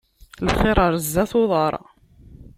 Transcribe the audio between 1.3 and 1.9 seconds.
uḍaṛ.